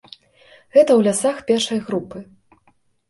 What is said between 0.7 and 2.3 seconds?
Гэта ў лясах першай групы.